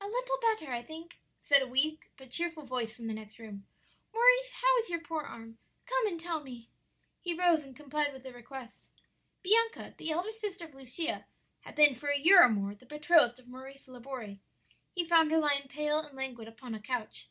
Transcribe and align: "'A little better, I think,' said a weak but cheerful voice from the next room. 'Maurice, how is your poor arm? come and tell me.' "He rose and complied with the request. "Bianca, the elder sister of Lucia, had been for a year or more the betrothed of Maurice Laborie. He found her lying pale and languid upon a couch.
"'A 0.00 0.06
little 0.08 0.38
better, 0.40 0.72
I 0.72 0.82
think,' 0.82 1.18
said 1.38 1.60
a 1.60 1.66
weak 1.66 2.08
but 2.16 2.30
cheerful 2.30 2.62
voice 2.64 2.96
from 2.96 3.08
the 3.08 3.12
next 3.12 3.38
room. 3.38 3.66
'Maurice, 4.14 4.54
how 4.62 4.78
is 4.78 4.88
your 4.88 5.00
poor 5.02 5.20
arm? 5.24 5.58
come 5.84 6.06
and 6.06 6.18
tell 6.18 6.40
me.' 6.42 6.70
"He 7.20 7.34
rose 7.38 7.62
and 7.62 7.76
complied 7.76 8.14
with 8.14 8.22
the 8.22 8.32
request. 8.32 8.88
"Bianca, 9.42 9.94
the 9.98 10.12
elder 10.12 10.30
sister 10.30 10.64
of 10.64 10.72
Lucia, 10.74 11.26
had 11.60 11.74
been 11.74 11.94
for 11.94 12.08
a 12.08 12.16
year 12.18 12.42
or 12.42 12.48
more 12.48 12.74
the 12.74 12.86
betrothed 12.86 13.38
of 13.38 13.48
Maurice 13.48 13.86
Laborie. 13.86 14.40
He 14.94 15.06
found 15.06 15.30
her 15.30 15.38
lying 15.38 15.68
pale 15.68 15.98
and 16.00 16.16
languid 16.16 16.48
upon 16.48 16.74
a 16.74 16.80
couch. 16.80 17.28